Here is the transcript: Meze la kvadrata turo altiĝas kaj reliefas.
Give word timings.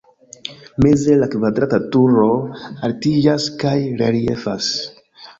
Meze 0.83 1.17
la 1.17 1.25
kvadrata 1.33 1.79
turo 1.95 2.23
altiĝas 2.87 3.45
kaj 3.65 3.75
reliefas. 4.01 4.71